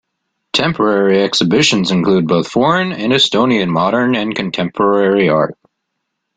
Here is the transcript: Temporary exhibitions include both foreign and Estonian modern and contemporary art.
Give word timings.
Temporary 0.53 1.21
exhibitions 1.21 1.91
include 1.91 2.25
both 2.27 2.47
foreign 2.47 2.91
and 2.91 3.13
Estonian 3.13 3.69
modern 3.69 4.15
and 4.15 4.33
contemporary 4.35 5.29
art. 5.29 5.55